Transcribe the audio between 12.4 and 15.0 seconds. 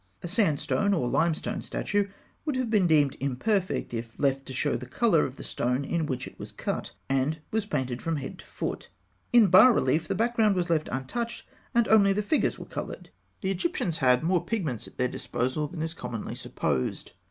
were coloured. The Egyptians had more pigments at